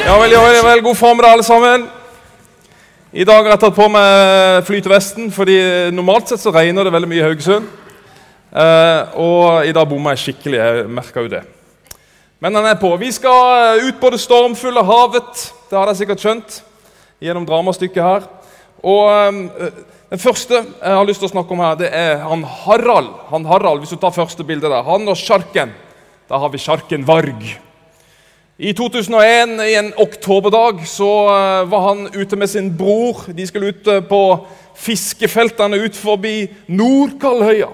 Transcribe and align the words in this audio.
Ja, 0.00 0.14
vel, 0.16 0.32
ja, 0.32 0.40
vel, 0.40 0.56
vel, 0.64 0.80
god 0.80 0.96
formiddag, 0.96 1.34
alle 1.34 1.44
sammen. 1.44 1.82
I 3.12 3.24
dag 3.28 3.42
har 3.44 3.52
jeg 3.52 3.60
tatt 3.60 3.76
på 3.76 3.88
meg 3.92 4.64
flytevesten, 4.64 5.28
fordi 5.34 5.58
normalt 5.92 6.30
sett 6.30 6.40
så 6.40 6.52
regner 6.54 6.88
det 6.88 6.92
veldig 6.94 7.10
mye 7.10 7.20
i 7.20 7.26
Haugesund. 7.26 7.68
Eh, 8.50 9.12
og 9.20 9.68
i 9.68 9.74
dag 9.76 9.86
bomma 9.90 10.14
jeg 10.16 10.22
skikkelig. 10.24 10.58
Jeg 10.58 10.88
merka 10.96 11.22
jo 11.22 11.30
det. 11.30 11.42
Men 12.40 12.56
den 12.56 12.70
er 12.70 12.80
på. 12.80 12.94
Vi 12.96 13.12
skal 13.12 13.84
ut 13.84 14.00
på 14.00 14.10
det 14.14 14.22
stormfulle 14.24 14.86
havet. 14.88 15.46
Det 15.68 15.76
har 15.76 15.84
dere 15.84 16.00
sikkert 16.00 16.24
skjønt 16.24 16.60
gjennom 17.20 17.44
dramastykket 17.46 18.02
her. 18.02 18.28
Og 18.80 19.04
eh, 19.12 19.72
Den 20.10 20.18
første 20.18 20.64
jeg 20.64 20.96
har 20.96 21.06
lyst 21.06 21.20
til 21.22 21.28
å 21.28 21.36
snakke 21.36 21.54
om 21.54 21.60
her, 21.62 21.76
det 21.78 21.92
er 21.94 22.24
han 22.24 22.40
Harald. 22.64 23.12
Han 23.28 23.44
Harald, 23.46 23.84
Hvis 23.84 23.92
du 23.92 24.00
tar 24.00 24.16
første 24.16 24.48
bilde 24.48 24.66
der. 24.66 24.80
Han 24.82 25.06
og 25.12 25.18
sjarken. 25.20 25.76
Da 26.26 26.40
har 26.40 26.50
vi 26.50 26.58
sjarken 26.58 27.04
Varg. 27.06 27.69
I 28.60 28.74
2001, 28.76 29.54
i 29.64 29.74
en 29.78 29.86
oktoberdag, 29.96 30.82
så 30.84 31.08
eh, 31.32 31.68
var 31.72 31.80
han 31.86 32.10
ute 32.12 32.36
med 32.36 32.50
sin 32.52 32.66
bror. 32.76 33.22
De 33.32 33.46
skulle 33.48 33.70
ut 33.72 33.88
eh, 33.88 34.02
på 34.04 34.20
fiskefeltene 34.76 35.78
ut 35.80 35.96
forbi 35.96 36.42
Nordkaldhøya. 36.68 37.70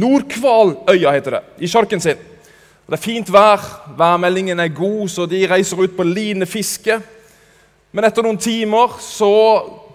Nordkvaløya 0.00 1.12
heter 1.18 1.36
det, 1.36 1.42
i 1.60 1.68
sjarken 1.68 2.00
sin. 2.00 2.16
Det 2.16 2.96
er 2.96 3.04
fint 3.04 3.28
vær, 3.28 3.60
værmeldingen 4.00 4.64
er 4.64 4.72
god, 4.72 5.04
så 5.12 5.28
de 5.28 5.44
reiser 5.50 5.84
ut 5.84 5.92
på 5.98 6.08
linefiske. 6.08 6.96
Men 7.92 8.08
etter 8.08 8.24
noen 8.24 8.40
timer 8.40 8.96
så 9.04 9.32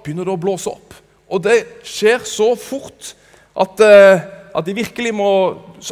begynner 0.06 0.30
det 0.30 0.38
å 0.38 0.44
blåse 0.46 0.70
opp. 0.70 1.00
Og 1.34 1.42
det 1.50 1.64
skjer 1.82 2.22
så 2.30 2.52
fort 2.54 3.16
at, 3.58 3.82
eh, 3.82 4.22
at 4.54 4.70
de 4.70 4.82
virkelig 4.86 5.18
må 5.18 5.32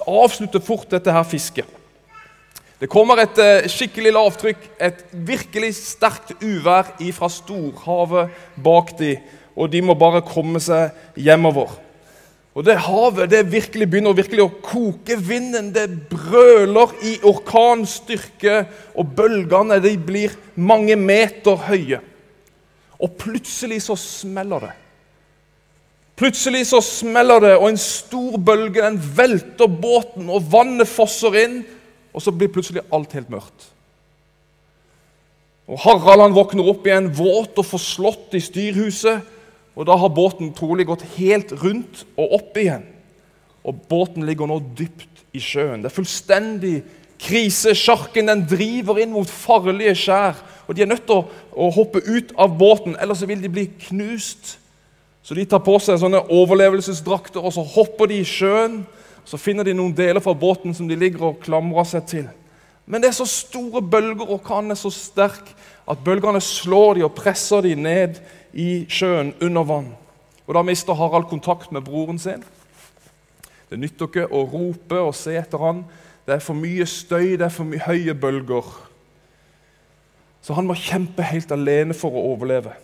avslutte 0.05 0.61
fort 0.61 0.93
dette 0.93 1.17
her 1.17 1.25
fisket. 1.25 1.79
Det 2.83 2.89
kommer 2.91 3.21
et 3.21 3.37
eh, 3.39 3.69
skikkelig 3.71 4.11
lavtrykk, 4.11 4.63
et 4.75 4.97
virkelig 5.15 5.69
sterkt 5.77 6.33
uvær 6.43 6.89
fra 7.15 7.29
storhavet 7.31 8.33
bak 8.59 8.89
dem, 8.99 9.21
og 9.55 9.69
de 9.71 9.79
må 9.87 9.93
bare 9.95 10.19
komme 10.27 10.59
seg 10.59 10.91
hjemover. 11.15 11.77
Og 12.51 12.65
det 12.67 12.75
Havet 12.83 13.31
det 13.31 13.45
virkelig 13.53 13.87
begynner 13.87 14.17
virkelig 14.17 14.43
å 14.43 14.51
koke. 14.65 15.15
Vinden 15.15 15.69
det 15.71 15.85
brøler 16.09 16.91
i 17.07 17.13
orkanstyrke, 17.23 18.65
og 18.99 19.13
bølgene 19.15 19.77
de 19.79 19.93
blir 19.95 20.35
mange 20.59 20.97
meter 20.99 21.55
høye. 21.69 22.01
Og 22.99 23.15
plutselig 23.15 23.79
så 23.85 23.95
smeller 23.95 24.67
det. 24.67 24.73
Plutselig 26.19 26.65
så 26.73 26.83
smeller 26.83 27.47
det, 27.47 27.53
og 27.61 27.69
en 27.71 27.79
stor 27.79 28.35
bølge 28.43 28.83
den 28.83 28.99
velter 29.15 29.71
båten, 29.71 30.27
og 30.27 30.51
vannet 30.51 30.91
fosser 30.91 31.39
inn 31.45 31.57
og 32.13 32.21
så 32.21 32.31
blir 32.31 32.51
plutselig 32.53 32.83
alt 32.93 33.13
helt 33.17 33.31
mørkt. 33.33 33.69
Og 35.67 35.79
Harald 35.79 36.21
han 36.21 36.35
våkner 36.35 36.67
opp 36.67 36.87
igjen 36.87 37.11
våt 37.15 37.59
og 37.59 37.67
forslått 37.67 38.35
i 38.35 38.41
styrhuset. 38.43 39.23
og 39.75 39.87
Da 39.87 39.95
har 39.97 40.11
båten 40.13 40.51
trolig 40.53 40.85
gått 40.87 41.05
helt 41.15 41.53
rundt 41.63 42.03
og 42.17 42.35
opp 42.39 42.57
igjen. 42.59 42.83
Og 43.63 43.79
Båten 43.89 44.25
ligger 44.27 44.47
nå 44.47 44.59
dypt 44.77 45.23
i 45.33 45.39
sjøen. 45.39 45.81
Det 45.81 45.89
er 45.89 45.95
fullstendig 45.95 46.75
krise. 47.23 47.71
Sjarken 47.75 48.27
den 48.27 48.43
driver 48.49 48.99
inn 48.99 49.13
mot 49.15 49.29
farlige 49.29 49.95
skjær. 49.95 50.35
og 50.67 50.75
De 50.75 50.83
er 50.83 50.91
nødt 50.91 51.07
til 51.07 51.21
å, 51.21 51.29
å 51.55 51.69
hoppe 51.71 52.03
ut 52.03 52.35
av 52.37 52.57
båten, 52.59 52.97
ellers 52.99 53.23
vil 53.27 53.41
de 53.41 53.51
bli 53.51 53.69
knust. 53.87 54.57
Så 55.23 55.35
de 55.35 55.45
tar 55.47 55.63
på 55.63 55.77
seg 55.79 56.01
sånne 56.01 56.25
overlevelsesdrakter 56.35 57.39
og 57.39 57.55
så 57.55 57.63
hopper 57.63 58.11
de 58.11 58.19
i 58.19 58.27
sjøen. 58.27 58.81
Så 59.25 59.39
finner 59.39 59.63
de 59.63 59.75
noen 59.75 59.93
deler 59.95 60.23
fra 60.23 60.33
båten 60.35 60.75
som 60.75 60.87
de 60.87 60.97
ligger 60.99 61.29
og 61.29 61.41
klamrer 61.43 61.87
seg 61.87 62.07
til. 62.09 62.27
Men 62.85 63.01
det 63.01 63.09
er 63.09 63.15
så 63.15 63.27
store 63.29 63.81
bølger, 63.81 64.25
og 64.25 64.39
orkanen 64.39 64.75
er 64.75 64.79
så 64.79 64.91
sterk 64.91 65.53
at 65.87 66.01
bølgene 66.03 66.41
slår 66.43 66.97
de 66.97 67.05
og 67.07 67.15
presser 67.15 67.63
de 67.63 67.75
ned 67.79 68.19
i 68.53 68.83
sjøen 68.91 69.31
under 69.41 69.67
vann. 69.67 69.91
Og 70.47 70.53
Da 70.55 70.61
mister 70.61 70.93
Harald 70.93 71.29
kontakt 71.31 71.71
med 71.71 71.85
broren 71.87 72.19
sin. 72.19 72.43
Det 73.69 73.79
nytter 73.79 74.09
ikke 74.09 74.27
å 74.27 74.43
rope 74.45 74.99
og 74.99 75.15
se 75.15 75.37
etter 75.39 75.61
han. 75.63 75.85
Det 76.27 76.35
er 76.35 76.43
for 76.43 76.55
mye 76.55 76.85
støy, 76.87 77.37
det 77.39 77.47
er 77.47 77.53
for 77.53 77.67
mye 77.67 77.83
høye 77.87 78.13
bølger. 78.13 78.67
Så 80.43 80.53
han 80.53 80.67
må 80.67 80.75
kjempe 80.75 81.23
helt 81.23 81.51
alene 81.55 81.95
for 81.95 82.11
å 82.11 82.25
overleve. 82.33 82.75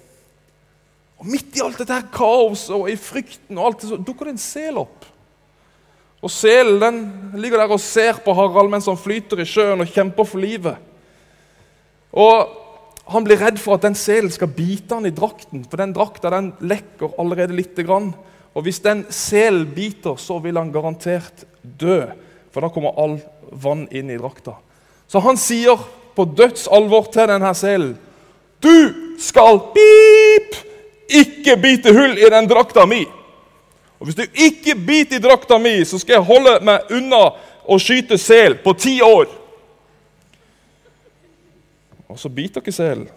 Og 1.19 1.27
Midt 1.27 1.57
i 1.57 1.63
alt 1.63 1.81
dette 1.81 1.93
her 1.93 2.07
kaoset 2.13 2.71
og 2.77 2.87
i 2.87 2.95
frykten 2.95 3.57
og 3.59 3.65
alt 3.65 3.81
det, 3.81 3.89
så 3.91 3.99
dukker 3.99 4.29
det 4.29 4.37
en 4.37 4.41
sel 4.41 4.79
opp. 4.79 5.07
Og 6.19 6.31
Selen 6.31 6.79
den 6.81 6.97
ligger 7.39 7.61
der 7.61 7.71
og 7.71 7.81
ser 7.81 8.19
på 8.23 8.33
Harald 8.35 8.71
mens 8.71 8.89
han 8.91 8.99
flyter 8.99 9.39
i 9.39 9.47
sjøen 9.47 9.79
og 9.79 9.91
kjemper 9.91 10.27
for 10.27 10.43
livet. 10.43 10.75
Og 12.11 12.55
Han 13.09 13.25
blir 13.25 13.39
redd 13.41 13.57
for 13.57 13.73
at 13.73 13.85
den 13.87 13.95
selen 13.97 14.29
skal 14.29 14.51
bite 14.53 14.93
han 14.93 15.07
i 15.09 15.13
drakten, 15.15 15.63
for 15.65 15.81
den 15.81 15.95
drakta 15.95 16.29
den 16.29 16.51
lekker 16.61 17.15
allerede 17.17 17.55
lite 17.57 17.81
grann. 17.81 18.11
Og 18.53 18.63
Hvis 18.65 18.83
den 18.85 19.01
selen 19.09 19.65
biter, 19.73 20.13
så 20.21 20.37
vil 20.43 20.57
han 20.57 20.69
garantert 20.71 21.45
dø, 21.63 22.03
for 22.53 22.61
da 22.61 22.69
kommer 22.69 22.93
all 23.01 23.17
vann 23.49 23.87
inn 23.89 24.11
i 24.13 24.19
drakta. 24.19 24.59
Så 25.09 25.21
han 25.25 25.41
sier 25.41 25.81
på 26.13 26.27
dødsalvor 26.37 27.09
til 27.09 27.29
denne 27.31 27.49
selen 27.57 27.95
Du 28.61 29.15
skal 29.17 29.57
pip, 29.73 30.57
ikke 31.09 31.57
bite 31.57 31.93
hull 31.95 32.13
i 32.13 32.29
den 32.29 32.49
drakta 32.49 32.85
mi! 32.85 33.07
Og 33.99 34.07
Hvis 34.07 34.15
du 34.15 34.23
ikke 34.23 34.75
biter 34.75 35.17
i 35.17 35.23
drakta 35.23 35.57
mi, 35.59 35.83
så 35.85 35.99
skal 35.99 36.19
jeg 36.19 36.27
holde 36.27 36.55
meg 36.63 36.91
unna 36.95 37.23
å 37.69 37.77
skyte 37.81 38.17
sel 38.17 38.55
på 38.63 38.73
ti 38.79 38.99
år. 39.03 39.27
Og 42.09 42.17
så 42.19 42.31
biter 42.33 42.63
ikke 42.63 42.73
selen. 42.73 43.09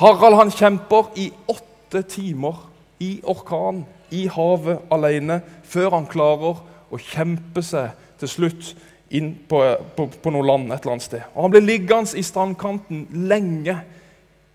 Harald 0.00 0.38
han 0.38 0.52
kjemper 0.54 1.12
i 1.20 1.28
åtte 1.48 2.02
timer 2.08 2.56
i 3.04 3.18
orkan, 3.28 3.84
i 4.10 4.24
havet 4.32 4.88
alene, 4.92 5.40
før 5.68 5.92
han 5.98 6.08
klarer 6.10 6.62
å 6.90 6.98
kjempe 6.98 7.62
seg 7.62 7.92
til 8.20 8.32
slutt 8.32 8.72
inn 9.14 9.32
på, 9.48 9.60
på, 9.96 10.06
på 10.22 10.32
noe 10.32 10.46
land 10.46 10.70
et 10.70 10.80
eller 10.80 10.96
annet 10.96 11.06
sted. 11.06 11.26
Og 11.34 11.44
Han 11.44 11.54
blir 11.54 11.66
liggende 11.66 12.18
i 12.18 12.24
strandkanten 12.24 13.04
lenge, 13.28 13.76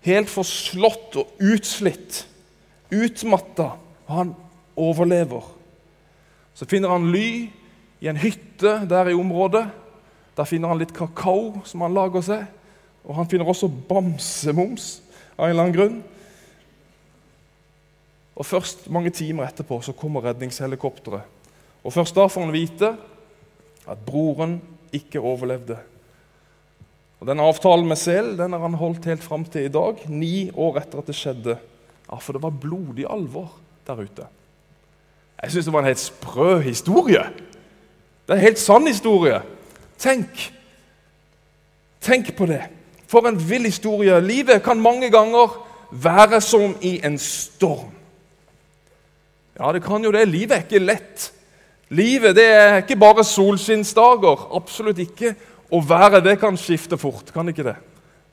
helt 0.06 0.30
forslått 0.32 1.16
og 1.22 1.46
utslitt, 1.54 2.24
utmatta. 2.90 3.72
Han 4.10 4.34
overlever. 4.76 5.44
Så 6.54 6.68
finner 6.68 6.92
han 6.92 7.10
ly 7.12 7.28
i 8.00 8.08
en 8.08 8.20
hytte 8.20 8.78
der 8.88 9.10
i 9.10 9.16
området. 9.16 9.66
Der 10.36 10.48
finner 10.48 10.72
han 10.72 10.80
litt 10.80 10.94
kakao 10.96 11.62
som 11.64 11.84
han 11.84 11.96
lager 11.96 12.24
seg. 12.24 12.44
Og 13.06 13.16
han 13.18 13.28
finner 13.30 13.48
også 13.48 13.70
bamsemums 13.88 15.00
av 15.36 15.46
en 15.46 15.52
eller 15.52 15.66
annen 15.66 15.76
grunn. 15.76 15.98
Og 18.36 18.44
Først 18.44 18.88
mange 18.92 19.12
timer 19.16 19.48
etterpå 19.48 19.80
så 19.84 19.94
kommer 19.96 20.24
redningshelikopteret. 20.26 21.24
Og 21.86 21.94
Først 21.94 22.16
da 22.16 22.26
får 22.28 22.44
han 22.44 22.56
vite 22.56 22.92
at 23.86 24.02
broren 24.04 24.58
ikke 24.96 25.22
overlevde. 25.22 25.78
Og 27.20 27.28
Den 27.30 27.40
avtalen 27.40 27.88
med 27.88 27.98
sel 28.00 28.34
den 28.36 28.52
har 28.52 28.64
han 28.64 28.76
holdt 28.76 29.08
helt 29.08 29.24
fram 29.24 29.46
til 29.48 29.68
i 29.68 29.72
dag, 29.72 30.02
ni 30.08 30.50
år 30.52 30.82
etter 30.82 31.00
at 31.00 31.08
det 31.08 31.16
skjedde. 31.16 31.56
Ja, 32.06 32.18
For 32.18 32.36
det 32.36 32.42
var 32.42 32.60
blodig 32.60 33.06
alvor 33.08 33.54
der 33.86 34.02
ute. 34.02 34.26
Jeg 35.42 35.52
syns 35.52 35.64
det 35.64 35.72
var 35.72 35.84
en 35.84 35.90
helt 35.90 36.00
sprø 36.00 36.58
historie. 36.60 37.22
Det 38.26 38.34
er 38.34 38.38
en 38.40 38.46
helt 38.46 38.58
sann 38.58 38.86
historie. 38.86 39.40
Tenk. 39.98 40.52
Tenk 42.00 42.32
på 42.36 42.46
det. 42.46 42.62
For 43.06 43.28
en 43.28 43.38
vill 43.50 43.64
historie. 43.64 44.20
Livet 44.20 44.62
kan 44.62 44.80
mange 44.80 45.10
ganger 45.10 45.52
være 45.90 46.40
som 46.40 46.76
i 46.82 47.00
en 47.04 47.18
storm. 47.18 47.92
Ja, 49.60 49.72
det 49.72 49.82
kan 49.84 50.04
jo 50.04 50.12
det. 50.12 50.28
Livet 50.28 50.56
er 50.56 50.64
ikke 50.64 50.82
lett. 50.84 51.32
Livet 51.88 52.36
det 52.36 52.46
er 52.50 52.80
ikke 52.82 52.96
bare 52.96 53.24
solskinnsdager. 53.24 54.48
Absolutt 54.56 54.98
ikke. 54.98 55.34
Og 55.70 55.88
været 55.88 56.24
det 56.24 56.38
kan 56.40 56.56
skifte 56.56 56.98
fort. 56.98 57.32
Kan 57.32 57.48
ikke 57.48 57.64
det? 57.64 57.76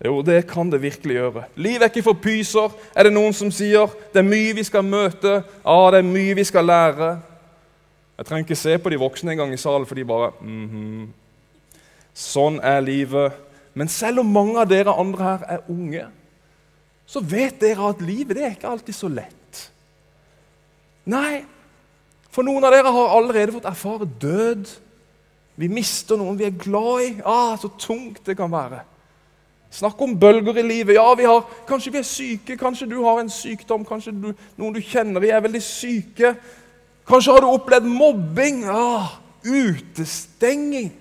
Jo, 0.03 0.21
det 0.21 0.41
kan 0.49 0.71
det 0.71 0.81
virkelig 0.83 1.15
gjøre. 1.15 1.45
Livet 1.55 1.85
er 1.85 1.91
ikke 1.91 2.03
for 2.09 2.19
pyser, 2.19 2.73
er 2.91 3.07
det 3.07 3.13
noen 3.13 3.33
som 3.35 3.51
sier. 3.55 3.91
Det 4.11 4.19
er 4.19 4.27
mye 4.27 4.55
vi 4.57 4.65
skal 4.67 4.83
møte. 4.83 5.37
Ja, 5.63 5.77
det 5.95 6.01
er 6.01 6.09
mye 6.09 6.35
vi 6.35 6.43
skal 6.43 6.67
lære. 6.67 7.13
Jeg 8.17 8.27
trenger 8.27 8.43
ikke 8.43 8.59
se 8.59 8.77
på 8.77 8.91
de 8.91 8.99
voksne 8.99 9.31
en 9.31 9.37
gang 9.37 9.53
i 9.53 9.57
salen, 9.57 9.87
for 9.87 9.95
de 9.95 10.05
bare 10.05 10.31
mm 10.41 10.67
-hmm. 10.69 11.07
Sånn 12.13 12.59
er 12.63 12.79
livet. 12.81 13.31
Men 13.73 13.87
selv 13.87 14.19
om 14.19 14.25
mange 14.25 14.59
av 14.59 14.69
dere 14.69 14.99
andre 14.99 15.23
her 15.23 15.39
er 15.47 15.69
unge, 15.69 16.05
så 17.05 17.19
vet 17.19 17.59
dere 17.61 17.89
at 17.89 18.01
livet 18.01 18.35
det 18.35 18.43
er 18.43 18.49
ikke 18.49 18.67
alltid 18.67 18.95
så 18.95 19.07
lett. 19.07 19.71
Nei, 21.05 21.43
for 22.29 22.43
noen 22.43 22.63
av 22.63 22.71
dere 22.71 22.91
har 22.91 23.17
allerede 23.17 23.51
fått 23.51 23.65
erfare 23.65 24.07
død. 24.21 24.69
Vi 25.55 25.67
mister 25.67 26.17
noen 26.17 26.37
vi 26.37 26.43
er 26.43 26.57
glad 26.57 27.01
i. 27.01 27.21
Ah, 27.25 27.57
så 27.57 27.69
tungt 27.79 28.25
det 28.25 28.37
kan 28.37 28.51
være. 28.51 28.83
Snakk 29.73 30.01
om 30.01 30.19
bølger 30.19 30.57
i 30.61 30.61
livet. 30.61 30.93
Ja, 30.95 31.13
vi 31.17 31.25
har, 31.25 31.45
Kanskje 31.67 31.91
vi 31.91 31.97
er 31.97 32.05
syke, 32.05 32.57
kanskje 32.57 32.89
du 32.91 32.99
har 33.01 33.19
en 33.19 33.29
sykdom, 33.29 33.85
kanskje 33.85 34.13
du, 34.13 34.33
noen 34.57 34.75
du 34.75 34.81
kjenner 34.85 35.23
vi 35.23 35.31
er 35.33 35.41
veldig 35.41 35.61
syke. 35.65 36.35
Kanskje 37.09 37.33
har 37.33 37.41
du 37.41 37.49
opplevd 37.49 37.87
mobbing. 37.89 38.63
Ah, 38.69 39.15
utestenging. 39.43 40.91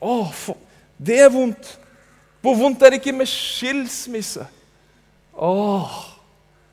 Oh, 0.00 0.32
for, 0.32 0.58
det 0.98 1.20
er 1.22 1.30
vondt. 1.30 1.76
Hvor 2.40 2.56
vondt 2.58 2.82
er 2.82 2.90
det 2.90 2.98
ikke 2.98 3.14
med 3.14 3.28
skilsmisse? 3.30 4.46
Åh, 5.36 5.94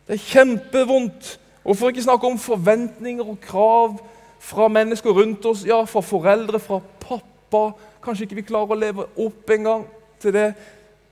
det 0.08 0.18
er 0.18 0.24
kjempevondt. 0.24 1.36
Hvorfor 1.64 1.92
ikke 1.92 2.04
snakke 2.08 2.28
om 2.28 2.40
forventninger 2.40 3.28
og 3.28 3.38
krav 3.44 4.00
fra 4.40 4.68
mennesker 4.72 5.12
rundt 5.12 5.46
oss? 5.46 5.66
Ja, 5.68 5.84
fra 5.84 6.02
foreldre, 6.02 6.60
fra 6.60 6.80
pappa. 7.04 7.64
Kanskje 8.04 8.26
ikke 8.26 8.40
vi 8.40 8.48
klarer 8.48 8.74
å 8.74 8.80
leve 8.80 9.06
opp 9.20 9.54
en 9.54 9.70
gang 9.70 9.86
til 10.24 10.34
det. 10.34 10.48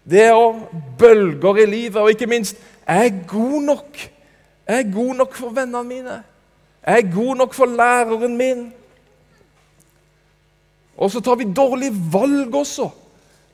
Det 0.09 0.21
er 0.21 0.59
bølger 0.99 1.57
i 1.63 1.65
livet. 1.65 2.01
Og 2.01 2.09
ikke 2.09 2.29
minst 2.29 2.57
jeg 2.87 3.05
er 3.07 3.27
god 3.27 3.61
nok. 3.61 4.11
Jeg 4.67 4.79
er 4.79 4.93
god 4.93 5.15
nok 5.15 5.35
for 5.35 5.49
vennene 5.49 5.83
mine. 5.83 6.23
Jeg 6.85 6.99
er 6.99 7.13
god 7.15 7.35
nok 7.35 7.53
for 7.53 7.65
læreren 7.65 8.37
min. 8.37 8.73
Og 10.97 11.11
så 11.11 11.19
tar 11.21 11.35
vi 11.35 11.53
dårlige 11.53 11.93
valg 12.11 12.55
også. 12.55 12.89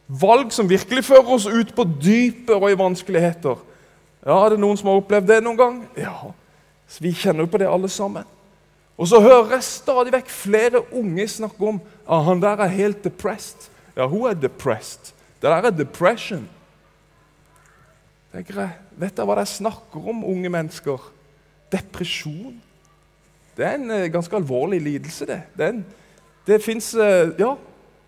Valg 0.08 0.52
som 0.54 0.70
virkelig 0.70 1.06
fører 1.06 1.34
oss 1.34 1.48
ut 1.48 1.76
på 1.76 1.86
dypet 2.04 2.56
og 2.56 2.72
i 2.72 2.78
vanskeligheter. 2.78 3.56
Ja, 4.26 4.46
Er 4.46 4.50
det 4.50 4.60
noen 4.60 4.78
som 4.78 4.92
har 4.92 5.00
opplevd 5.00 5.28
det 5.28 5.44
noen 5.44 5.58
gang? 5.58 5.82
Ja. 5.98 6.14
Så 6.88 7.00
Vi 7.02 7.14
kjenner 7.14 7.46
jo 7.46 7.52
på 7.52 7.58
det, 7.58 7.68
alle 7.68 7.90
sammen. 7.90 8.24
Og 8.98 9.08
så 9.08 9.22
hører 9.22 9.56
jeg 9.56 9.64
stadig 9.64 10.12
vekk 10.14 10.30
flere 10.30 10.84
unge 10.94 11.28
snakke 11.28 11.68
om 11.68 11.80
at 11.82 12.12
ah, 12.14 12.24
han 12.26 12.42
der 12.42 12.60
er 12.62 12.68
helt 12.68 13.04
depressed. 13.04 13.72
Ja, 13.98 14.06
hun 14.06 14.30
er 14.30 14.34
depressed. 14.34 15.14
Det 15.42 15.50
der 15.50 15.66
er 15.66 15.74
depression. 15.74 16.44
Tenker 18.32 18.60
jeg, 18.62 18.76
Vet 19.02 19.16
dere 19.18 19.26
hva 19.26 19.40
er 19.42 19.50
snakker 19.50 20.12
om, 20.12 20.22
unge 20.30 20.50
mennesker? 20.54 21.08
Depresjon. 21.74 22.60
Det 23.58 23.66
er 23.66 23.80
en 23.80 23.90
uh, 23.90 24.12
ganske 24.14 24.36
alvorlig 24.38 24.80
lidelse, 24.84 25.26
det. 25.26 25.42
Det, 25.58 25.70
en, 25.74 25.82
det 26.48 26.62
fins 26.64 26.94
eh, 26.94 27.32
Ja, 27.40 27.56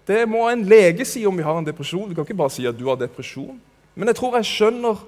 det 0.07 0.21
må 0.29 0.45
en 0.49 0.63
lege 0.67 1.05
si 1.07 1.23
om 1.25 1.37
vi 1.37 1.45
har 1.45 1.57
en 1.57 1.65
depresjon. 1.65 2.05
Du 2.09 2.15
kan 2.15 2.27
ikke 2.27 2.37
bare 2.37 2.53
si 2.53 2.67
at 2.69 2.77
du 2.77 2.85
har 2.89 2.99
depresjon. 2.99 3.57
Men 3.95 4.11
jeg 4.11 4.19
tror 4.19 4.37
jeg 4.37 4.49
skjønner 4.51 5.01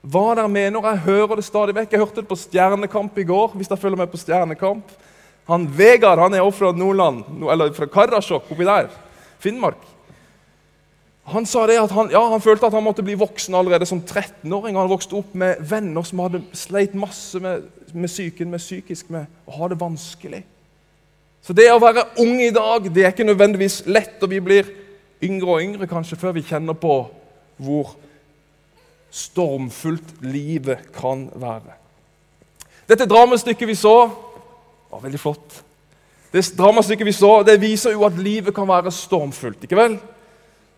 hva 0.00 0.24
dere 0.34 0.50
mener. 0.50 0.90
Jeg 0.90 1.04
hører 1.06 1.38
det 1.38 1.46
stadig 1.46 1.76
vekk. 1.76 1.94
Jeg 1.94 2.02
hørte 2.02 2.22
det 2.22 2.30
på 2.30 2.38
Stjernekamp 2.40 3.18
i 3.18 3.26
går. 3.28 3.54
hvis 3.54 3.68
dere 3.68 3.80
følger 3.80 4.00
med 4.00 4.10
på 4.10 4.20
Stjernekamp. 4.20 4.92
Han 5.50 5.66
Vegard 5.78 6.18
han 6.18 6.34
er 6.34 6.44
også 6.44 6.58
fra 6.58 6.72
Nordland, 6.72 7.24
eller 7.50 7.72
fra 7.74 7.86
Karasjok 7.86 8.50
oppi 8.50 8.64
der. 8.64 8.90
Finnmark. 9.38 9.80
Han 11.24 11.46
sa 11.46 11.66
det 11.68 11.76
at 11.78 11.92
han, 11.94 12.08
ja, 12.10 12.20
han 12.32 12.42
følte 12.42 12.66
at 12.66 12.74
han 12.74 12.84
måtte 12.84 13.04
bli 13.06 13.14
voksen 13.18 13.54
allerede 13.54 13.86
som 13.86 14.00
13-åring. 14.00 14.76
Han 14.76 14.90
vokste 14.90 15.18
opp 15.20 15.34
med 15.38 15.60
venner 15.70 16.02
som 16.06 16.22
hadde 16.24 16.42
sleit 16.56 16.96
masse 16.98 17.38
med, 17.42 17.68
med 17.92 18.10
psyken, 18.10 18.50
med 18.50 18.62
psykisk 18.62 19.12
med 19.12 19.28
å 19.46 19.58
ha 19.60 19.68
det 19.70 19.78
vanskelig. 19.80 20.42
Så 21.44 21.56
det 21.56 21.70
å 21.72 21.80
være 21.80 22.08
ung 22.20 22.40
i 22.42 22.52
dag 22.52 22.88
det 22.92 23.04
er 23.04 23.14
ikke 23.14 23.28
nødvendigvis 23.28 23.82
lett, 23.88 24.18
og 24.20 24.32
vi 24.32 24.40
blir 24.44 24.68
yngre 25.24 25.54
og 25.54 25.64
yngre 25.64 25.88
kanskje 25.88 26.18
før 26.20 26.34
vi 26.36 26.44
kjenner 26.48 26.76
på 26.76 27.02
hvor 27.60 27.94
stormfullt 29.10 30.20
livet 30.24 30.90
kan 30.96 31.26
være. 31.34 31.76
Dette 32.90 33.08
dramastykket 33.08 33.68
vi 33.68 33.76
så, 33.78 33.94
var 34.90 35.02
veldig 35.02 35.20
flott. 35.20 35.60
Det 36.30 36.42
dramastykket 36.58 37.06
vi 37.06 37.14
så, 37.14 37.40
det 37.46 37.60
viser 37.62 37.94
jo 37.94 38.06
at 38.06 38.18
livet 38.18 38.54
kan 38.54 38.68
være 38.68 38.92
stormfullt. 38.94 39.64
ikke 39.66 39.78
vel? 39.78 39.98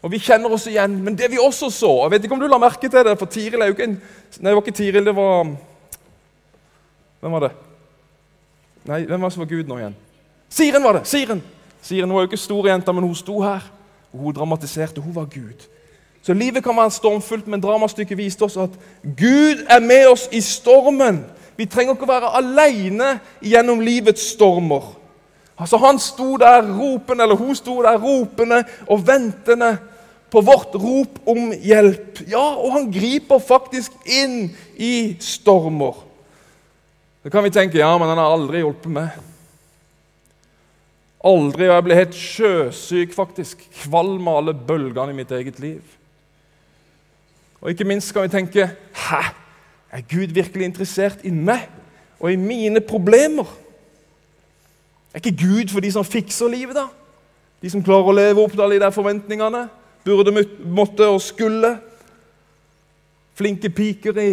Og 0.02 0.10
Vi 0.10 0.18
kjenner 0.18 0.50
oss 0.50 0.66
igjen. 0.66 0.96
Men 1.04 1.18
det 1.18 1.30
vi 1.30 1.38
også 1.38 1.70
så 1.70 1.90
Jeg 2.02 2.10
vet 2.10 2.24
ikke 2.24 2.34
om 2.34 2.40
du 2.40 2.48
la 2.50 2.58
merke 2.58 2.88
til 2.88 3.04
det, 3.06 3.18
for 3.18 3.30
Tiril 3.30 3.62
er 3.62 3.70
jo 3.70 3.76
ikke 3.76 3.90
en 3.90 3.98
Nei, 4.40 4.48
det 4.48 4.54
var 4.54 4.62
ikke 4.64 4.76
Tiril, 4.76 5.04
det 5.06 5.16
var 5.16 5.44
Hvem 7.20 7.36
var 7.36 7.44
det? 7.46 7.52
Nei, 8.84 9.04
hvem 9.06 9.20
var 9.20 9.28
det 9.28 9.34
som 9.34 9.44
var 9.44 9.52
Gud 9.52 9.68
nå 9.68 9.78
igjen? 9.78 9.94
Siren 10.50 10.82
var 10.82 10.98
det! 10.98 11.06
Siren 11.06 11.42
Siren 11.82 12.10
hun 12.10 12.16
var 12.16 12.24
jo 12.24 12.30
ikke 12.30 12.38
stor 12.38 12.66
jente, 12.66 12.92
men 12.92 13.04
hun 13.04 13.14
sto 13.14 13.40
her. 13.42 13.62
Og 14.12 14.18
Hun 14.20 14.34
dramatiserte. 14.34 15.00
Hun 15.00 15.14
var 15.14 15.24
Gud. 15.24 15.66
Så 16.22 16.34
livet 16.34 16.64
kan 16.64 16.76
være 16.76 16.90
stormfullt, 16.90 17.46
men 17.46 17.62
dramastykket 17.62 18.18
viste 18.18 18.42
oss 18.42 18.56
at 18.56 18.70
Gud 19.02 19.64
er 19.68 19.80
med 19.80 20.06
oss 20.06 20.28
i 20.32 20.40
stormen. 20.40 21.24
Vi 21.56 21.66
trenger 21.66 21.96
ikke 21.96 22.06
å 22.06 22.12
være 22.12 22.34
alene 22.38 23.16
gjennom 23.42 23.82
livets 23.82 24.28
stormer. 24.34 24.92
Altså 25.58 25.76
Han 25.76 25.98
sto 25.98 26.36
der 26.36 26.62
ropende, 26.62 27.24
eller 27.24 27.36
hun 27.36 27.54
sto 27.54 27.82
der 27.82 27.98
ropende 27.98 28.62
og 28.86 29.06
ventende 29.06 29.76
på 30.32 30.40
vårt 30.40 30.74
rop 30.80 31.18
om 31.28 31.50
hjelp. 31.52 32.22
Ja, 32.30 32.44
og 32.56 32.72
han 32.72 32.88
griper 32.92 33.42
faktisk 33.42 33.92
inn 34.08 34.48
i 34.80 35.12
stormer. 35.20 35.98
Da 37.22 37.30
kan 37.30 37.44
vi 37.44 37.52
tenke 37.54 37.78
ja, 37.78 37.90
men 38.00 38.08
han 38.08 38.18
har 38.18 38.32
aldri 38.32 38.62
hjulpet 38.62 38.94
meg. 38.96 39.18
Aldri. 41.22 41.68
Og 41.68 41.76
jeg 41.76 41.86
ble 41.86 41.98
helt 41.98 42.16
sjøsyk, 42.18 43.12
faktisk. 43.14 43.60
Kvalm 43.84 44.26
av 44.30 44.40
alle 44.40 44.54
bølgene 44.56 45.12
i 45.12 45.18
mitt 45.20 45.34
eget 45.36 45.60
liv. 45.62 45.82
Og 47.60 47.70
ikke 47.70 47.86
minst 47.86 48.10
kan 48.14 48.24
vi 48.26 48.32
tenke 48.32 48.66
Hæ? 49.04 49.20
Er 49.92 50.02
Gud 50.08 50.32
virkelig 50.32 50.64
interessert 50.64 51.20
i 51.28 51.30
meg 51.30 51.68
og 52.16 52.32
i 52.32 52.40
mine 52.40 52.80
problemer? 52.80 53.44
Er 55.12 55.20
ikke 55.20 55.44
Gud 55.44 55.68
for 55.68 55.84
de 55.84 55.92
som 55.92 56.06
fikser 56.08 56.48
livet, 56.48 56.72
da? 56.74 56.86
De 57.60 57.70
som 57.70 57.84
klarer 57.84 58.08
å 58.08 58.14
leve 58.16 58.40
opp 58.40 58.54
til 58.56 58.64
alle 58.64 58.78
de 58.80 58.86
der 58.86 58.94
forventningene? 58.94 59.66
Burde, 60.04 60.46
måtte 60.64 61.06
og 61.08 61.20
skulle? 61.22 61.76
Flinke 63.38 63.70
piker 63.70 64.18
i 64.20 64.32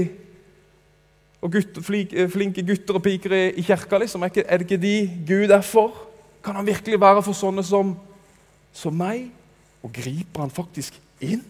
og 1.40 1.54
gutter, 1.54 1.84
flinke 2.28 2.64
gutter 2.68 2.98
og 3.00 3.04
piker 3.04 3.32
i, 3.32 3.44
i 3.62 3.64
kirka, 3.64 3.98
liksom. 4.02 4.26
Er, 4.28 4.58
det 4.60 4.66
ikke 4.66 4.82
de 4.82 4.96
Gud 5.28 5.54
er 5.56 5.64
for? 5.64 5.94
Kan 6.44 6.58
han 6.60 6.68
virkelig 6.68 7.00
være 7.00 7.24
for 7.24 7.38
sånne 7.38 7.64
som, 7.64 7.94
som 8.76 8.96
meg? 8.96 9.30
Og 9.80 9.94
griper 9.96 10.44
han 10.44 10.52
faktisk 10.52 10.98
inn? 11.24 11.46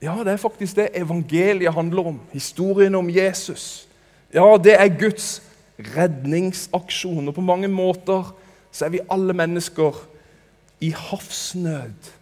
Ja, 0.00 0.14
det 0.22 0.32
er 0.32 0.40
faktisk 0.40 0.78
det 0.78 0.88
evangeliet 0.96 1.74
handler 1.74 2.14
om. 2.14 2.20
Historien 2.32 2.94
om 2.94 3.10
Jesus. 3.10 3.88
Ja, 4.32 4.46
det 4.56 4.78
er 4.78 4.94
Guds 5.00 5.42
redningsaksjon. 5.96 7.28
Og 7.28 7.34
på 7.34 7.44
mange 7.44 7.68
måter 7.68 8.30
så 8.72 8.86
er 8.86 8.94
vi 8.94 9.06
alle 9.10 9.34
mennesker 9.36 9.96
i 10.80 10.90
havsnød. 10.90 12.12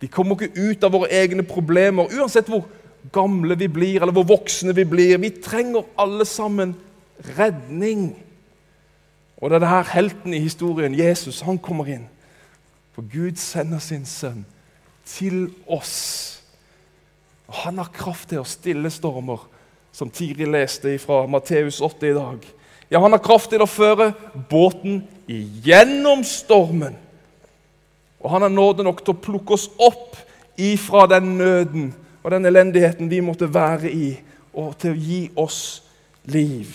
Vi 0.00 0.06
kommer 0.06 0.38
ikke 0.38 0.70
ut 0.70 0.84
av 0.84 0.94
våre 0.94 1.10
egne 1.10 1.42
problemer, 1.42 2.10
uansett 2.14 2.50
hvor 2.50 2.66
gamle 3.12 3.56
vi 3.58 3.68
blir, 3.68 4.02
eller 4.02 4.14
hvor 4.14 4.28
voksne 4.28 4.74
vi 4.76 4.84
blir. 4.86 5.18
Vi 5.18 5.30
trenger 5.42 5.86
alle 5.98 6.26
sammen 6.28 6.76
redning. 7.38 8.12
Og 9.38 9.50
det 9.50 9.58
er 9.58 9.64
det 9.64 9.72
her 9.72 9.90
helten 9.94 10.34
i 10.34 10.42
historien, 10.42 10.94
Jesus, 10.98 11.40
han 11.46 11.58
kommer 11.58 11.90
inn. 11.90 12.06
For 12.94 13.06
Gud 13.06 13.38
sender 13.38 13.78
sin 13.78 14.06
sønn 14.06 14.44
til 15.06 15.48
oss. 15.66 16.42
Og 17.48 17.54
Han 17.54 17.78
har 17.78 17.92
kraft 17.94 18.28
til 18.28 18.42
å 18.42 18.48
stille 18.48 18.90
stormer, 18.90 19.40
som 19.92 20.10
Tiri 20.10 20.46
leste 20.46 20.98
fra 21.02 21.24
Matteus 21.26 21.80
8 21.80 22.06
i 22.06 22.14
dag. 22.14 22.42
Ja, 22.90 23.00
han 23.00 23.12
har 23.12 23.22
kraft 23.24 23.50
til 23.50 23.62
å 23.64 23.68
føre 23.68 24.12
båten 24.50 25.02
igjennom 25.28 26.22
stormen. 26.24 26.96
Og 28.20 28.30
han 28.30 28.42
har 28.42 28.52
nåde 28.52 28.86
nok 28.86 29.04
til 29.04 29.14
å 29.14 29.22
plukke 29.22 29.54
oss 29.54 29.68
opp 29.78 30.16
ifra 30.58 31.06
den 31.10 31.36
nøden 31.38 31.90
og 32.22 32.32
den 32.34 32.48
elendigheten 32.50 33.10
vi 33.10 33.20
måtte 33.24 33.46
være 33.54 33.90
i, 33.94 34.08
og 34.52 34.74
til 34.80 34.92
å 34.92 35.00
gi 35.00 35.20
oss 35.38 35.60
liv. 36.28 36.72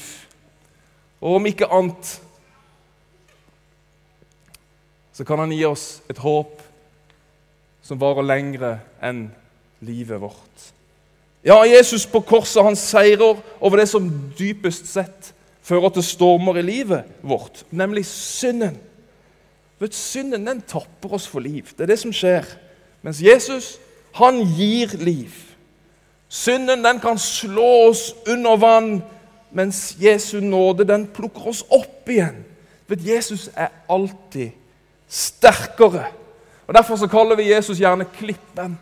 Og 1.22 1.38
om 1.38 1.50
ikke 1.50 1.70
annet 1.72 2.14
så 5.14 5.26
kan 5.28 5.44
han 5.44 5.54
gi 5.54 5.62
oss 5.68 6.02
et 6.10 6.18
håp 6.24 6.62
som 7.86 8.00
varer 8.02 8.26
lengre 8.26 8.78
enn 9.04 9.28
livet 9.84 10.22
vårt. 10.24 10.72
Ja, 11.44 11.60
Jesus 11.68 12.08
på 12.08 12.24
korset 12.24 12.64
han 12.64 12.78
seirer 12.80 13.38
over 13.60 13.78
det 13.78 13.90
som 13.92 14.08
dypest 14.40 14.88
sett 14.90 15.34
fører 15.64 15.92
til 15.94 16.06
stormer 16.08 16.58
i 16.60 16.66
livet 16.66 17.08
vårt, 17.22 17.66
nemlig 17.70 18.06
synden. 18.08 18.80
Vet, 19.84 19.96
Synden 19.96 20.46
den 20.48 20.62
tapper 20.64 21.18
oss 21.18 21.26
for 21.28 21.44
liv. 21.44 21.74
Det 21.76 21.84
er 21.84 21.92
det 21.92 22.00
som 22.00 22.14
skjer. 22.16 22.48
Mens 23.04 23.20
Jesus, 23.20 23.74
han 24.16 24.40
gir 24.56 24.94
liv. 25.02 25.34
Synden 26.32 26.86
den 26.86 27.02
kan 27.04 27.20
slå 27.20 27.90
oss 27.90 28.14
under 28.28 28.56
vann, 28.58 28.94
mens 29.52 29.98
Jesu 30.00 30.40
nåde 30.40 30.88
den 30.88 31.04
plukker 31.12 31.50
oss 31.52 31.66
opp 31.68 32.08
igjen. 32.10 32.40
Vet, 32.88 33.04
Jesus 33.06 33.50
er 33.56 33.74
alltid 33.92 34.56
sterkere. 35.08 36.08
Og 36.68 36.74
Derfor 36.74 36.96
så 36.96 37.10
kaller 37.12 37.36
vi 37.36 37.52
Jesus 37.52 37.82
gjerne 37.82 38.08
Klippen. 38.16 38.78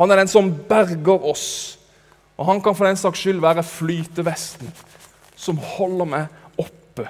Han 0.00 0.10
er 0.10 0.16
den 0.16 0.32
som 0.32 0.48
berger 0.68 1.28
oss. 1.28 1.76
Og 2.40 2.46
han 2.48 2.62
kan 2.64 2.74
for 2.74 2.88
den 2.88 2.96
saks 2.96 3.20
skyld 3.20 3.40
være 3.40 3.62
flytevesten 3.62 4.72
som 5.36 5.60
holder 5.60 6.08
meg 6.08 6.56
oppe. 6.60 7.04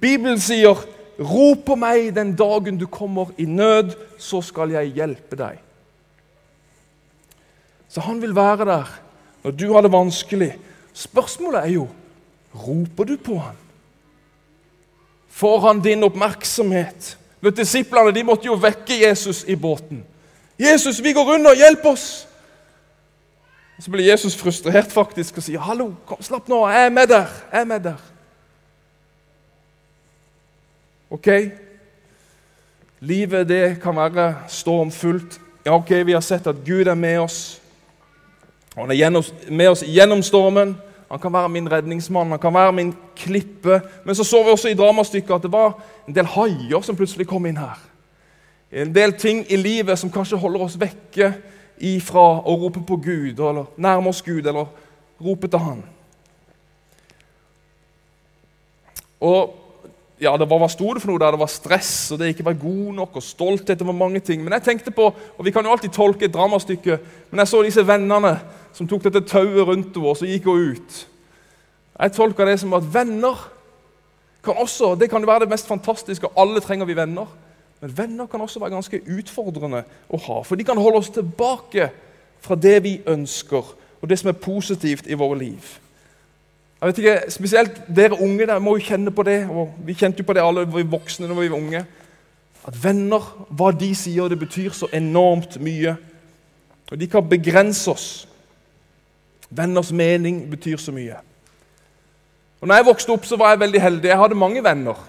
Bibelen 0.00 0.40
sier, 0.40 0.80
'Rop 1.20 1.64
på 1.66 1.76
meg 1.76 2.14
den 2.16 2.32
dagen 2.36 2.78
du 2.80 2.86
kommer 2.86 3.28
i 3.38 3.44
nød, 3.44 3.92
så 4.18 4.40
skal 4.42 4.70
jeg 4.70 4.94
hjelpe 4.96 5.36
deg'. 5.36 5.58
Så 7.88 8.00
han 8.00 8.22
vil 8.22 8.34
være 8.34 8.64
der 8.64 9.00
når 9.44 9.50
du 9.50 9.72
har 9.72 9.80
det 9.82 9.92
vanskelig. 9.92 10.58
Spørsmålet 10.92 11.60
er 11.60 11.72
jo 11.74 11.88
roper 12.54 13.04
du 13.04 13.16
på 13.16 13.38
han? 13.38 13.56
Får 15.28 15.60
han 15.60 15.80
din 15.80 16.02
oppmerksomhet? 16.04 17.18
Vet, 17.40 17.56
disiplene 17.56 18.12
de 18.12 18.24
måtte 18.24 18.46
jo 18.46 18.58
vekke 18.60 19.00
Jesus 19.06 19.44
i 19.48 19.56
båten. 19.56 20.04
'Jesus, 20.60 21.02
vi 21.02 21.12
går 21.12 21.34
under. 21.34 21.54
Hjelp 21.54 21.84
oss!' 21.84 22.26
Og 23.76 23.82
Så 23.82 23.90
blir 23.90 24.10
Jesus 24.10 24.36
frustrert 24.36 24.92
faktisk 24.92 25.36
og 25.36 25.42
sier, 25.42 25.60
'Hallo, 25.60 25.94
kom, 26.06 26.22
slapp 26.22 26.48
nå. 26.48 26.68
Jeg 26.68 26.84
er 26.86 26.90
med 26.90 27.06
der. 27.06 27.26
Jeg 27.52 27.60
er 27.60 27.64
med 27.64 27.80
der.' 27.80 28.09
Ok? 31.10 31.28
Livet 33.00 33.48
det 33.48 33.80
kan 33.82 33.96
være 33.96 34.34
stormfullt. 34.48 35.40
Ja, 35.64 35.74
ok, 35.74 35.90
Vi 35.90 36.12
har 36.12 36.20
sett 36.20 36.46
at 36.46 36.56
Gud 36.66 36.86
er 36.86 36.94
med 36.94 37.20
oss. 37.20 37.60
Han 38.76 38.90
er 38.90 39.50
med 39.50 39.68
oss 39.68 39.82
gjennom 39.82 40.22
stormen. 40.22 40.76
Han 41.10 41.18
kan 41.18 41.32
være 41.32 41.48
min 41.48 41.72
redningsmann, 41.72 42.30
han 42.30 42.38
kan 42.38 42.54
være 42.54 42.72
min 42.72 42.94
klippe. 43.16 43.80
Men 44.04 44.14
så 44.14 44.24
så 44.24 44.44
vi 44.44 44.50
også 44.50 44.68
i 44.68 44.74
dramastykket 44.74 45.34
at 45.34 45.42
det 45.42 45.52
var 45.52 45.82
en 46.08 46.14
del 46.14 46.24
haier 46.24 46.80
som 46.82 46.96
plutselig 46.96 47.26
kom 47.26 47.46
inn 47.46 47.56
her. 47.56 47.80
En 48.70 48.94
del 48.94 49.12
ting 49.12 49.44
i 49.48 49.56
livet 49.56 49.98
som 49.98 50.10
kanskje 50.10 50.38
holder 50.38 50.60
oss 50.60 50.78
vekke 50.80 51.32
ifra 51.80 52.26
å 52.46 52.54
rope 52.60 52.82
på 52.86 52.96
Gud, 52.96 53.40
eller 53.40 53.66
nærme 53.76 54.08
oss 54.08 54.22
Gud, 54.22 54.46
eller 54.46 54.68
rope 55.20 55.48
til 55.48 55.58
Han. 55.58 55.82
Og 59.20 59.56
ja, 60.20 60.36
det 60.36 60.48
var, 60.50 60.60
Hva 60.60 60.68
sto 60.68 60.90
det 60.92 61.00
for 61.02 61.10
noe 61.10 61.20
der? 61.22 61.34
Det 61.34 61.40
var 61.40 61.50
stress, 61.50 61.92
og 62.12 62.20
det 62.20 62.32
ikke 62.34 62.44
var 62.44 62.58
god 62.60 62.96
nok, 62.98 63.16
og 63.16 63.24
stolthet. 63.24 63.78
det 63.78 63.86
var 63.86 63.96
mange 63.96 64.20
ting. 64.20 64.42
Men 64.44 64.52
jeg 64.58 64.66
tenkte 64.68 64.92
på, 64.92 65.08
og 65.38 65.44
vi 65.44 65.50
kan 65.50 65.64
jo 65.64 65.72
alltid 65.72 65.94
tolke 65.96 66.28
et 66.28 66.34
dramastykke, 66.34 66.98
men 67.30 67.42
jeg 67.42 67.48
så 67.48 67.62
disse 67.64 67.86
vennene 67.86 68.34
som 68.76 68.88
tok 68.88 69.08
dette 69.08 69.24
tauet 69.26 69.66
rundt 69.66 69.96
henne 69.96 70.12
og 70.12 70.18
så 70.18 70.28
gikk 70.28 70.44
hun 70.44 70.74
ut. 70.74 70.98
Jeg 72.00 72.12
tolka 72.16 72.44
det 72.48 72.60
som 72.60 72.76
at 72.76 72.86
venner 72.94 73.48
kan 74.44 74.56
også, 74.56 74.94
det 74.96 75.10
kan 75.10 75.26
være 75.26 75.44
det 75.44 75.52
mest 75.52 75.68
fantastiske. 75.68 76.28
Alle 76.36 76.60
trenger 76.60 76.88
vi 76.88 76.96
venner. 76.96 77.26
Men 77.80 77.96
venner 77.96 78.26
kan 78.26 78.40
også 78.40 78.60
være 78.60 78.76
ganske 78.76 79.00
utfordrende 79.18 79.84
å 80.08 80.20
ha. 80.20 80.40
For 80.44 80.56
de 80.56 80.64
kan 80.68 80.80
holde 80.80 81.00
oss 81.00 81.12
tilbake 81.12 81.90
fra 82.40 82.56
det 82.56 82.82
vi 82.84 82.98
ønsker, 83.08 83.64
og 84.00 84.08
det 84.08 84.18
som 84.20 84.30
er 84.32 84.40
positivt 84.40 85.08
i 85.08 85.16
våre 85.16 85.38
liv. 85.38 85.76
Jeg 86.80 86.88
vet 86.88 86.98
ikke, 86.98 87.30
Spesielt 87.30 87.82
dere 87.96 88.16
unge 88.22 88.46
der 88.46 88.58
må 88.58 88.76
jo 88.76 88.84
kjenne 88.84 89.10
på 89.10 89.22
det. 89.22 89.48
og 89.50 89.74
Vi 89.84 89.94
kjente 89.94 90.22
jo 90.22 90.24
på 90.24 90.32
det 90.32 90.42
alle 90.42 90.64
vi 90.64 90.82
voksne 90.82 91.28
når 91.28 91.40
vi 91.40 91.50
var 91.50 91.56
unge. 91.56 91.84
At 92.66 92.84
venner, 92.84 93.46
hva 93.50 93.70
de 93.72 93.94
sier, 93.94 94.28
det 94.28 94.38
betyr 94.38 94.72
så 94.72 94.88
enormt 94.92 95.60
mye. 95.60 95.96
Og 96.90 97.00
de 97.00 97.06
kan 97.06 97.28
begrense 97.28 97.90
oss. 97.90 98.28
Venners 99.50 99.92
mening 99.92 100.50
betyr 100.50 100.76
så 100.76 100.92
mye. 100.92 101.16
Og 102.60 102.68
når 102.68 102.74
jeg 102.74 102.86
vokste 102.86 103.12
opp, 103.12 103.24
så 103.24 103.36
var 103.36 103.50
jeg 103.50 103.60
veldig 103.60 103.80
heldig. 103.80 104.08
Jeg 104.08 104.18
hadde 104.18 104.34
mange 104.34 104.64
venner. 104.64 105.08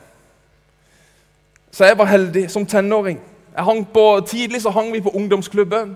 Så 1.72 1.86
jeg 1.86 1.98
var 1.98 2.06
heldig 2.06 2.50
som 2.52 2.66
tenåring. 2.66 3.20
På, 3.94 4.20
tidlig 4.28 4.62
så 4.62 4.70
hang 4.70 4.92
vi 4.94 5.02
på 5.02 5.10
ungdomsklubben. 5.10 5.96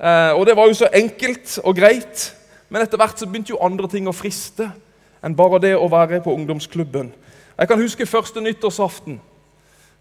Eh, 0.00 0.32
og 0.34 0.46
det 0.46 0.56
var 0.56 0.66
jo 0.66 0.74
så 0.74 0.88
enkelt 0.94 1.58
og 1.64 1.76
greit. 1.76 2.34
Men 2.68 2.82
etter 2.82 2.98
hvert 2.98 3.18
så 3.18 3.26
begynte 3.26 3.54
jo 3.54 3.62
andre 3.62 3.88
ting 3.88 4.08
å 4.08 4.14
friste 4.14 4.70
enn 5.24 5.36
bare 5.36 5.60
det 5.62 5.76
å 5.76 5.88
være 5.88 6.20
på 6.24 6.34
ungdomsklubben. 6.34 7.12
Jeg 7.56 7.68
kan 7.68 7.80
huske 7.80 8.06
første 8.06 8.40
nyttårsaften. 8.40 9.20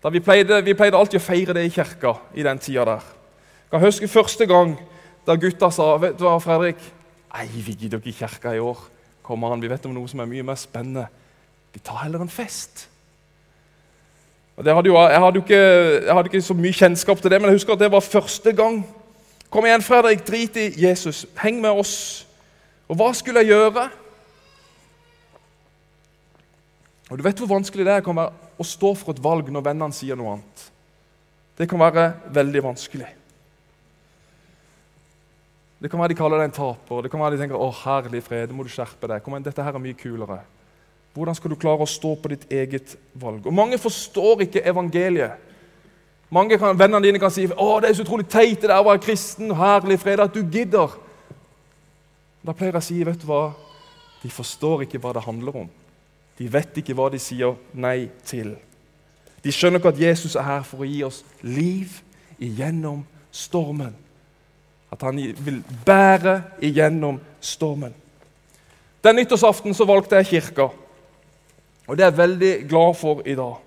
da 0.03 0.09
Vi 0.09 0.19
pleide, 0.19 0.61
vi 0.65 0.73
pleide 0.73 0.97
alltid 0.97 1.19
å 1.19 1.23
feire 1.23 1.53
det 1.53 1.65
i 1.65 1.69
kirka 1.69 2.15
i 2.33 2.43
den 2.43 2.59
tida 2.59 2.85
der. 2.85 3.03
Jeg 3.63 3.71
kan 3.71 3.81
huske 3.81 4.07
første 4.07 4.45
gang 4.45 4.75
da 5.27 5.35
gutta 5.35 5.71
sa 5.71 5.97
vet 5.97 6.17
du 6.17 6.23
hva, 6.23 6.39
Fredrik, 6.39 6.77
Nei, 7.35 7.49
vi 7.51 7.73
gidder 7.75 7.99
ikke 7.99 8.09
i 8.09 8.15
kirka 8.15 8.53
i 8.55 8.59
år. 8.59 8.77
Kommer 9.23 9.49
han, 9.49 9.61
Vi 9.61 9.67
vet 9.67 9.85
om 9.85 9.93
noe 9.93 10.07
som 10.07 10.21
er 10.23 10.29
mye 10.29 10.43
mer 10.43 10.55
spennende. 10.55 11.07
Vi 11.73 11.79
tar 11.83 12.05
heller 12.05 12.21
en 12.21 12.29
fest. 12.29 12.87
Hadde 14.55 14.87
jo, 14.87 14.95
jeg, 14.95 15.19
hadde 15.19 15.41
ikke, 15.41 15.57
jeg, 15.57 16.13
hadde 16.13 16.29
ikke, 16.31 16.41
så 16.41 16.53
mye 16.55 16.73
kjennskap 16.73 17.19
til 17.19 17.31
det, 17.31 17.41
men 17.41 17.49
jeg 17.49 17.57
husker 17.57 17.73
at 17.73 17.81
det 17.81 17.91
var 17.91 17.99
første 17.99 18.53
gang. 18.55 18.85
Kom 19.51 19.65
igjen, 19.67 19.83
Fredrik, 19.83 20.23
drit 20.27 20.55
i 20.55 20.69
Jesus. 20.85 21.25
Heng 21.41 21.59
med 21.61 21.75
oss. 21.75 22.23
Og 22.87 22.95
hva 22.95 23.11
skulle 23.13 23.43
jeg 23.43 23.51
gjøre? 23.51 23.89
Og 27.11 27.17
Du 27.17 27.23
vet 27.23 27.37
hvor 27.37 27.51
vanskelig 27.51 27.85
det 27.85 27.99
kan 28.05 28.17
være 28.17 28.33
å 28.57 28.65
stå 28.65 28.93
for 28.97 29.13
et 29.13 29.21
valg 29.23 29.51
når 29.53 29.65
vennene 29.67 29.93
sier 29.93 30.17
noe 30.17 30.37
annet. 30.37 30.65
Det 31.55 31.67
kan 31.69 31.79
være 31.79 32.07
veldig 32.35 32.63
vanskelig. 32.65 33.07
Det 35.79 35.91
kan 35.91 36.01
være 36.01 36.15
de 36.15 36.17
kaller 36.17 36.41
deg 36.41 36.49
en 36.49 36.55
taper. 36.55 37.05
Det 37.05 37.11
kan 37.13 37.21
være 37.21 37.35
de 37.35 37.43
tenker 37.43 37.61
å 37.61 37.69
herlig 37.83 38.23
fred, 38.25 38.53
må 38.55 38.65
du 38.65 38.71
skjerpe 38.73 39.09
deg. 39.11 39.21
Kom 39.23 39.35
igjen, 39.35 39.45
dette 39.45 39.63
her 39.63 39.75
er 39.75 39.83
mye 39.83 39.97
kulere. 39.99 40.39
Hvordan 41.15 41.37
skal 41.37 41.53
du 41.53 41.59
klare 41.59 41.85
å 41.85 41.87
stå 41.87 42.15
på 42.19 42.31
ditt 42.33 42.49
eget 42.51 42.95
valg? 43.13 43.45
Og 43.45 43.53
Mange 43.55 43.77
forstår 43.79 44.47
ikke 44.47 44.65
evangeliet. 44.67 45.53
Mange 46.33 46.57
kan, 46.59 46.75
Vennene 46.75 47.05
dine 47.05 47.21
kan 47.21 47.31
si 47.31 47.45
å, 47.45 47.67
det 47.79 47.91
er 47.91 47.95
så 47.95 48.03
utrolig 48.03 48.25
teit 48.27 48.63
det 48.63 48.71
der 48.71 48.81
å 48.81 48.87
være 48.89 49.03
kristen. 49.05 49.53
Herlig 49.55 49.99
fred, 50.01 50.23
at 50.25 50.33
du 50.33 50.41
gidder. 50.41 50.97
Da 52.41 52.51
pleier 52.51 52.73
jeg 52.73 52.81
å 52.81 52.87
si 52.89 52.97
vet 53.05 53.21
du 53.21 53.29
hva? 53.29 53.45
De 54.23 54.31
forstår 54.33 54.83
ikke 54.87 54.99
hva 55.03 55.13
det 55.15 55.23
handler 55.23 55.61
om. 55.63 55.69
De 56.37 56.47
vet 56.51 56.79
ikke 56.81 56.95
hva 56.97 57.09
de 57.11 57.19
sier 57.21 57.55
nei 57.73 58.09
til. 58.27 58.55
De 59.43 59.53
skjønner 59.53 59.79
ikke 59.79 59.93
at 59.93 60.01
Jesus 60.01 60.35
er 60.35 60.47
her 60.47 60.63
for 60.67 60.83
å 60.83 60.89
gi 60.89 61.03
oss 61.05 61.21
liv 61.45 62.01
igjennom 62.41 63.03
stormen. 63.31 63.93
At 64.91 65.03
han 65.05 65.19
vil 65.19 65.61
bære 65.85 66.39
igjennom 66.65 67.19
stormen. 67.43 67.93
Den 69.05 69.19
nyttårsaften 69.19 69.75
så 69.77 69.85
valgte 69.85 70.17
jeg 70.17 70.31
kirka, 70.31 70.71
og 71.85 71.97
det 71.97 72.01
er 72.01 72.09
jeg 72.09 72.17
veldig 72.17 72.53
glad 72.69 72.95
for 72.97 73.21
i 73.21 73.35
dag. 73.37 73.59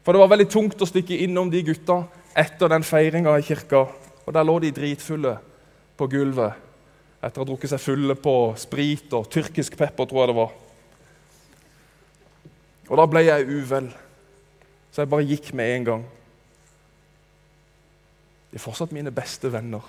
For 0.00 0.16
det 0.16 0.22
var 0.22 0.30
veldig 0.32 0.48
tungt 0.48 0.80
å 0.80 0.88
stikke 0.88 1.18
innom 1.26 1.50
de 1.52 1.60
gutta 1.66 1.98
etter 2.32 2.70
den 2.72 2.86
feiringa 2.86 3.34
i 3.36 3.44
kirka. 3.44 3.82
Og 4.24 4.32
der 4.32 4.46
lå 4.46 4.54
de 4.62 4.70
dritfulle 4.72 5.34
på 5.98 6.08
gulvet 6.08 6.64
etter 7.18 7.40
å 7.40 7.44
ha 7.44 7.48
drukket 7.50 7.74
seg 7.74 7.82
fulle 7.82 8.16
på 8.16 8.34
sprit 8.56 9.12
og 9.18 9.28
tyrkisk 9.28 9.76
pepper, 9.76 10.08
tror 10.08 10.22
jeg 10.22 10.30
det 10.30 10.38
var. 10.38 10.56
Og 12.88 12.96
da 12.96 13.04
ble 13.08 13.24
jeg 13.26 13.48
uvel, 13.48 13.90
så 14.92 15.02
jeg 15.02 15.10
bare 15.12 15.28
gikk 15.28 15.52
med 15.56 15.74
en 15.74 15.88
gang. 15.88 16.04
De 18.48 18.56
er 18.56 18.64
fortsatt 18.64 18.94
mine 18.96 19.12
beste 19.12 19.50
venner. 19.52 19.84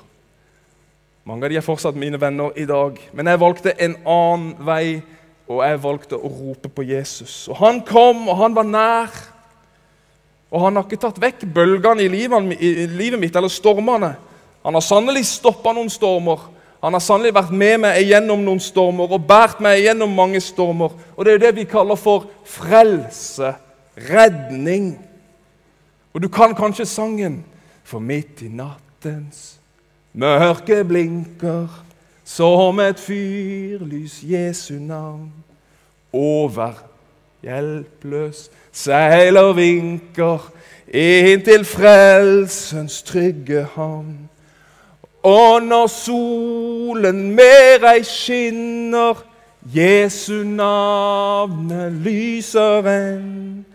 Mange 1.27 1.45
av 1.45 1.51
de 1.51 1.59
er 1.59 1.63
fortsatt 1.63 1.97
mine 1.99 2.19
venner 2.19 2.55
i 2.59 2.65
dag. 2.67 2.99
Men 3.15 3.31
jeg 3.31 3.39
valgte 3.39 3.75
en 3.79 3.95
annen 4.03 4.51
vei, 4.67 4.99
og 5.49 5.63
jeg 5.65 5.81
valgte 5.83 6.19
å 6.19 6.29
rope 6.29 6.71
på 6.73 6.85
Jesus. 6.89 7.47
Og 7.49 7.57
Han 7.61 7.81
kom, 7.87 8.27
og 8.27 8.37
han 8.37 8.55
var 8.55 8.67
nær. 8.67 9.19
Og 10.49 10.63
han 10.63 10.75
har 10.75 10.85
ikke 10.85 11.01
tatt 11.01 11.21
vekk 11.21 11.45
bølgene 11.53 12.03
i 12.03 12.09
livet, 12.09 13.19
mitt, 13.21 13.35
eller 13.35 13.51
stormene. 13.53 14.15
Han 14.65 14.75
har 14.75 14.83
sannelig 14.83 15.27
stoppa 15.29 15.73
noen 15.73 15.91
stormer. 15.93 16.47
Han 16.79 16.95
har 16.95 17.03
sannelig 17.03 17.33
vært 17.35 17.51
med 17.51 17.81
meg 17.83 17.99
gjennom 18.07 18.43
noen 18.45 18.61
stormer 18.63 19.11
og 19.11 19.25
båret 19.27 19.59
meg 19.63 19.81
gjennom 19.83 20.13
mange 20.15 20.39
stormer. 20.43 20.93
Og 21.15 21.25
Det 21.25 21.31
er 21.31 21.37
jo 21.37 21.45
det 21.45 21.55
vi 21.55 21.67
kaller 21.67 21.99
for 21.99 22.29
frelse, 22.47 23.53
redning. 24.09 24.93
Og 26.13 26.21
du 26.23 26.27
kan 26.27 26.55
kanskje 26.55 26.85
sangen 26.85 27.43
For 27.83 27.99
midt 27.99 28.43
i 28.45 28.47
nattens 28.53 29.59
mørke 30.13 30.83
blinker 30.85 31.69
som 32.25 32.79
et 32.79 32.99
fyrlys 33.01 34.19
Jesu 34.21 34.75
navn. 34.77 35.31
Over 36.13 36.77
hjelpløs 37.41 38.49
seiler 38.71 39.53
vinker 39.57 40.45
inn 40.93 41.41
til 41.45 41.65
frelsens 41.65 43.01
trygge 43.07 43.65
havn. 43.73 44.29
Og 45.23 45.61
når 45.63 45.87
solen 45.87 47.31
mer 47.35 47.83
ei 47.91 48.03
skinner, 48.07 49.25
Jesu 49.75 50.43
navnet 50.47 51.91
lyser 52.05 52.87
enn. 52.87 53.65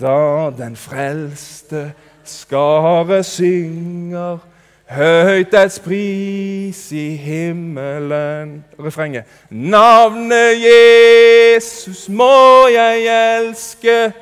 Da 0.00 0.50
den 0.56 0.76
frelste 0.76 1.90
skare 2.24 3.22
synger 3.24 4.38
høyt 4.86 5.52
dets 5.52 5.78
pris 5.82 6.80
i 6.92 7.06
himmelen. 7.16 8.64
Refrenget. 8.78 9.24
Navnet 9.50 10.60
Jesus 10.62 12.08
må 12.08 12.68
jeg 12.72 13.06
elske, 13.38 14.12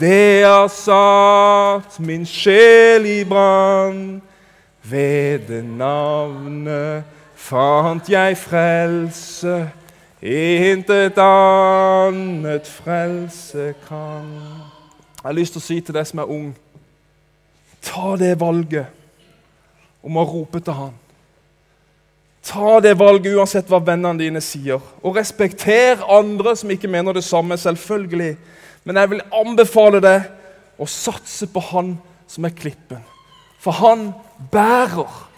det 0.00 0.44
har 0.44 0.68
satt 0.72 1.98
min 2.00 2.26
sjel 2.26 3.06
i 3.06 3.22
brann. 3.28 4.22
Ved 4.82 5.46
det 5.48 5.64
navnet 5.64 7.04
fant 7.38 8.08
jeg 8.10 8.36
frelse, 8.38 9.70
intet 10.22 11.18
annet 11.18 12.66
frelse 12.66 13.74
kan. 13.86 14.26
Jeg 15.22 15.28
har 15.28 15.38
lyst 15.38 15.54
til 15.54 15.62
å 15.62 15.66
si 15.66 15.78
til 15.80 15.94
deg 15.94 16.06
som 16.08 16.22
er 16.22 16.30
ung, 16.34 16.50
ta 17.82 18.16
det 18.18 18.34
valget 18.40 18.90
om 20.02 20.18
å 20.18 20.26
rope 20.26 20.60
til 20.62 20.74
Han. 20.74 20.98
Ta 22.42 22.80
det 22.82 22.96
valget 22.98 23.36
uansett 23.38 23.68
hva 23.70 23.78
vennene 23.78 24.18
dine 24.18 24.42
sier. 24.42 24.82
Og 25.02 25.14
respekter 25.14 26.02
andre 26.10 26.56
som 26.58 26.70
ikke 26.74 26.90
mener 26.90 27.14
det 27.14 27.22
samme, 27.22 27.54
selvfølgelig. 27.58 28.34
Men 28.82 28.98
jeg 28.98 29.10
vil 29.12 29.22
anbefale 29.38 30.02
deg 30.02 30.26
å 30.74 30.88
satse 30.90 31.46
på 31.46 31.62
Han 31.70 31.94
som 32.26 32.48
er 32.48 32.56
klippen 32.58 33.11
for 33.62 33.70
han 33.70 34.14
bærer. 34.50 35.28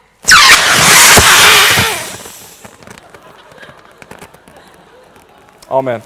Amen. 5.71 6.03